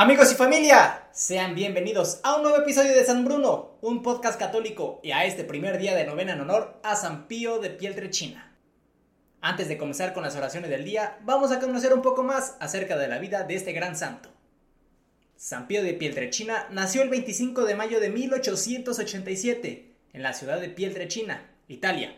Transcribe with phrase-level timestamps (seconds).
[0.00, 5.00] Amigos y familia, sean bienvenidos a un nuevo episodio de San Bruno, un podcast católico
[5.02, 8.56] y a este primer día de novena en honor a San Pío de Pietrelcina.
[9.40, 12.96] Antes de comenzar con las oraciones del día, vamos a conocer un poco más acerca
[12.96, 14.28] de la vida de este gran santo.
[15.34, 20.68] San Pío de Pietrelcina nació el 25 de mayo de 1887 en la ciudad de
[20.68, 22.14] Pietrelcina, Italia.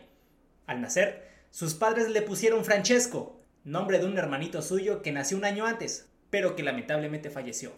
[0.67, 5.45] Al nacer, sus padres le pusieron Francesco, nombre de un hermanito suyo que nació un
[5.45, 7.73] año antes, pero que lamentablemente falleció.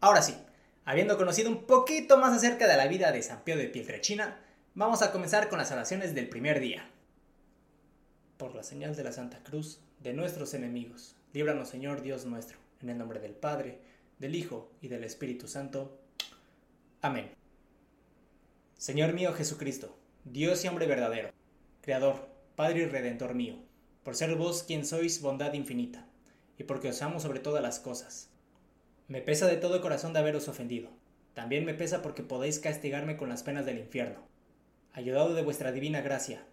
[0.00, 0.34] Ahora sí,
[0.86, 4.40] habiendo conocido un poquito más acerca de la vida de San Pío de Pietrelcina,
[4.74, 6.88] vamos a comenzar con las oraciones del primer día.
[8.38, 12.90] Por la señal de la Santa Cruz de nuestros enemigos, líbranos Señor Dios nuestro, en
[12.90, 13.80] el nombre del Padre,
[14.18, 15.98] del Hijo y del Espíritu Santo.
[17.02, 17.32] Amén.
[18.78, 21.30] Señor mío Jesucristo, Dios y hombre verdadero,
[21.80, 23.56] Creador, Padre y Redentor mío,
[24.04, 26.06] por ser vos quien sois bondad infinita
[26.58, 28.30] y porque os amo sobre todas las cosas.
[29.08, 30.90] Me pesa de todo corazón de haberos ofendido.
[31.34, 34.20] También me pesa porque podéis castigarme con las penas del infierno.
[34.92, 36.44] Ayudado de vuestra divina gracia,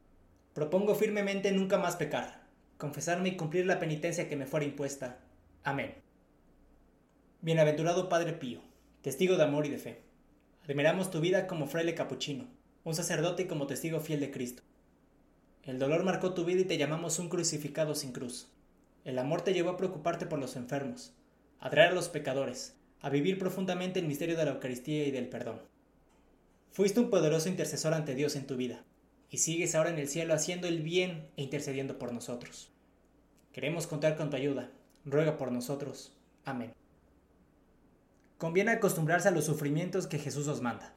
[0.53, 2.43] propongo firmemente nunca más pecar,
[2.77, 5.19] confesarme y cumplir la penitencia que me fuera impuesta.
[5.63, 5.95] Amén.
[7.41, 8.59] Bienaventurado Padre Pío,
[9.01, 10.01] testigo de amor y de fe.
[10.67, 12.47] Admiramos tu vida como fraile capuchino,
[12.83, 14.63] un sacerdote y como testigo fiel de Cristo.
[15.63, 18.49] El dolor marcó tu vida y te llamamos un crucificado sin cruz.
[19.05, 21.11] El amor te llevó a preocuparte por los enfermos,
[21.59, 25.27] a traer a los pecadores, a vivir profundamente el misterio de la Eucaristía y del
[25.27, 25.61] perdón.
[26.71, 28.85] Fuiste un poderoso intercesor ante Dios en tu vida,
[29.29, 32.71] y sigues ahora en el cielo haciendo el bien e intercediendo por nosotros.
[33.51, 34.71] Queremos contar con tu ayuda.
[35.03, 36.13] Ruega por nosotros.
[36.45, 36.71] Amén.
[38.37, 40.93] Conviene acostumbrarse a los sufrimientos que Jesús os manda.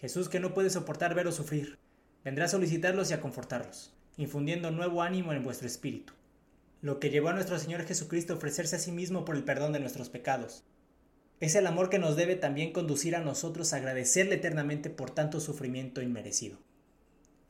[0.00, 1.78] Jesús que no puede soportar veros sufrir,
[2.24, 6.17] vendrá a solicitarlos y a confortarlos, infundiendo nuevo ánimo en vuestro espíritu
[6.80, 9.72] lo que llevó a nuestro Señor Jesucristo a ofrecerse a sí mismo por el perdón
[9.72, 10.64] de nuestros pecados.
[11.40, 15.40] Es el amor que nos debe también conducir a nosotros a agradecerle eternamente por tanto
[15.40, 16.58] sufrimiento inmerecido.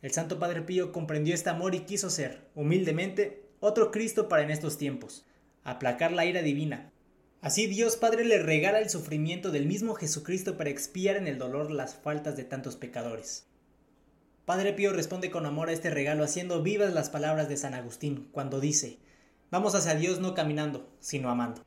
[0.00, 4.50] El Santo Padre Pío comprendió este amor y quiso ser, humildemente, otro Cristo para en
[4.50, 5.26] estos tiempos,
[5.64, 6.92] aplacar la ira divina.
[7.40, 11.70] Así Dios Padre le regala el sufrimiento del mismo Jesucristo para expiar en el dolor
[11.70, 13.46] las faltas de tantos pecadores.
[14.44, 18.28] Padre Pío responde con amor a este regalo haciendo vivas las palabras de San Agustín
[18.32, 18.98] cuando dice,
[19.50, 21.62] Vamos hacia Dios no caminando, sino amando.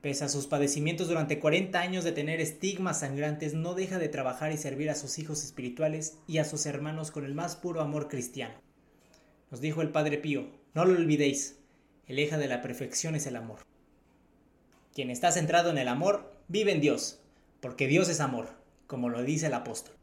[0.00, 4.52] Pese a sus padecimientos durante 40 años de tener estigmas sangrantes, no deja de trabajar
[4.52, 8.08] y servir a sus hijos espirituales y a sus hermanos con el más puro amor
[8.08, 8.54] cristiano.
[9.50, 11.58] Nos dijo el Padre Pío, no lo olvidéis,
[12.06, 13.60] el eje de la perfección es el amor.
[14.92, 17.20] Quien está centrado en el amor, vive en Dios,
[17.60, 18.48] porque Dios es amor,
[18.86, 19.94] como lo dice el apóstol.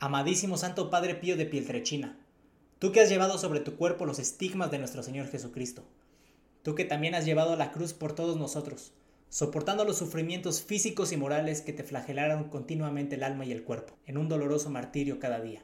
[0.00, 2.18] Amadísimo Santo Padre Pío de Pieltrechina,
[2.84, 5.84] Tú que has llevado sobre tu cuerpo los estigmas de nuestro Señor Jesucristo.
[6.62, 8.92] Tú que también has llevado la cruz por todos nosotros,
[9.30, 13.94] soportando los sufrimientos físicos y morales que te flagelaron continuamente el alma y el cuerpo,
[14.04, 15.62] en un doloroso martirio cada día.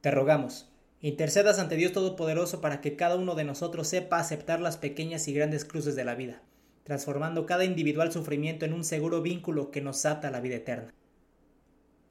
[0.00, 0.68] Te rogamos,
[1.00, 5.34] intercedas ante Dios Todopoderoso para que cada uno de nosotros sepa aceptar las pequeñas y
[5.34, 6.42] grandes cruces de la vida,
[6.82, 10.92] transformando cada individual sufrimiento en un seguro vínculo que nos ata a la vida eterna.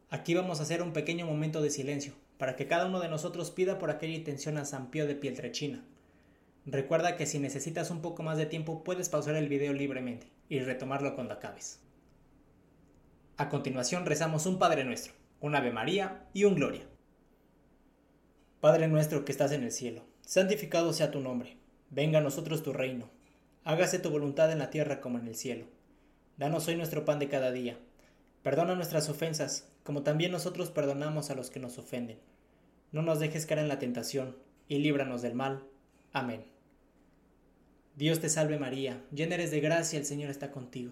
[0.10, 3.52] Aquí vamos a hacer un pequeño momento de silencio, para que cada uno de nosotros
[3.52, 5.86] pida por aquella intención a San Pío de Pietrechina.
[6.66, 10.58] Recuerda que si necesitas un poco más de tiempo puedes pausar el video libremente y
[10.58, 11.82] retomarlo cuando acabes.
[13.38, 16.88] A continuación rezamos un Padre Nuestro, un Ave María y un Gloria.
[18.60, 21.58] Padre nuestro que estás en el cielo, santificado sea tu nombre,
[21.92, 23.12] venga a nosotros tu reino,
[23.66, 25.68] hágase tu voluntad en la tierra como en el cielo.
[26.38, 27.78] Danos hoy nuestro pan de cada día,
[28.44, 32.20] perdona nuestras ofensas, como también nosotros perdonamos a los que nos ofenden
[32.92, 34.36] no nos dejes caer en la tentación,
[34.68, 35.64] y líbranos del mal.
[36.12, 36.44] Amén.
[37.96, 40.92] Dios te salve María, llena eres de gracia, el Señor está contigo.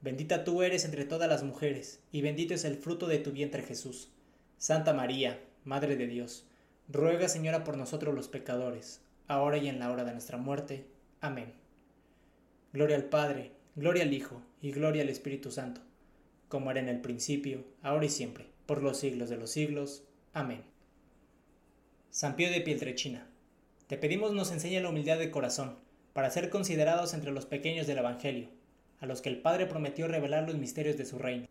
[0.00, 3.62] Bendita tú eres entre todas las mujeres, y bendito es el fruto de tu vientre
[3.62, 4.10] Jesús.
[4.58, 6.46] Santa María, Madre de Dios,
[6.88, 10.86] ruega Señora por nosotros los pecadores, ahora y en la hora de nuestra muerte.
[11.20, 11.52] Amén.
[12.72, 15.82] Gloria al Padre, gloria al Hijo, y gloria al Espíritu Santo,
[16.48, 20.04] como era en el principio, ahora y siempre, por los siglos de los siglos.
[20.32, 20.62] Amén.
[22.10, 23.28] San Pío de Pietrechina,
[23.88, 25.76] te pedimos nos enseñe la humildad de corazón,
[26.12, 28.48] para ser considerados entre los pequeños del Evangelio,
[29.00, 31.46] a los que el Padre prometió revelar los misterios de su reino.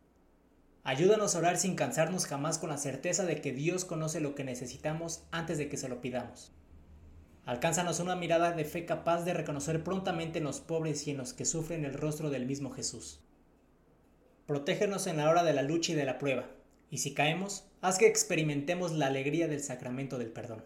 [0.84, 4.44] Ayúdanos a orar sin cansarnos jamás con la certeza de que Dios conoce lo que
[4.44, 6.52] necesitamos antes de que se lo pidamos.
[7.46, 11.34] Alcánzanos una mirada de fe capaz de reconocer prontamente en los pobres y en los
[11.34, 13.20] que sufren el rostro del mismo Jesús.
[14.48, 16.46] Protégenos en la hora de la lucha y de la prueba,
[16.92, 20.64] y si caemos, haz que experimentemos la alegría del sacramento del perdón.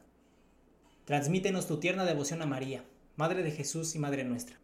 [1.06, 2.84] Transmítenos tu tierna devoción a María,
[3.16, 4.58] Madre de Jesús y Madre nuestra.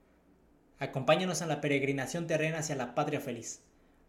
[0.79, 3.61] Acompáñanos en la peregrinación terrena hacia la patria feliz,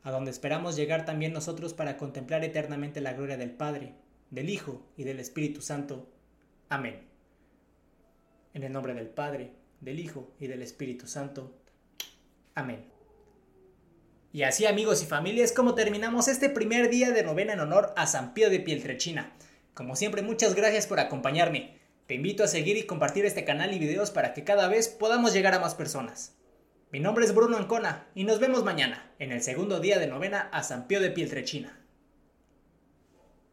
[0.03, 3.95] a donde esperamos llegar también nosotros para contemplar eternamente la gloria del Padre,
[4.31, 6.09] del Hijo y del Espíritu Santo.
[6.69, 7.03] Amén.
[8.55, 11.55] En el nombre del Padre, del Hijo y del Espíritu Santo.
[12.55, 12.96] Amén.
[14.37, 18.07] Y así amigos y familias, como terminamos este primer día de novena en honor a
[18.07, 19.33] San Pío de Pieltrechina.
[19.73, 21.79] Como siempre, muchas gracias por acompañarme.
[22.07, 25.33] Te invito a seguir y compartir este canal y videos para que cada vez podamos
[25.33, 26.35] llegar a más personas.
[26.93, 30.51] Mi nombre es Bruno Ancona y nos vemos mañana, en el segundo día de novena
[30.53, 31.86] a San Pío de Pieltrechina.